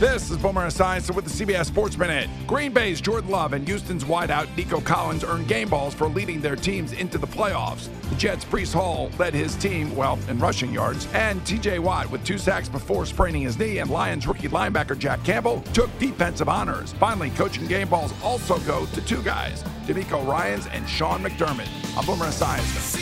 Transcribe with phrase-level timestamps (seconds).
[0.00, 2.28] This is Boomer Esiason with the CBS Sports Minute.
[2.48, 6.56] Green Bay's Jordan Love and Houston's wideout Nico Collins earned game balls for leading their
[6.56, 7.88] teams into the playoffs.
[8.10, 12.24] The Jets' Breece Hall led his team, well, in rushing yards, and TJ Watt with
[12.24, 16.92] two sacks before spraining his knee, and Lions rookie linebacker Jack Campbell took defensive honors.
[16.94, 21.68] Finally, coaching game balls also go to two guys, DeMeco Ryans and Sean McDermott.
[21.96, 23.00] I'm Boomer Esiason.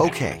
[0.00, 0.40] Okay,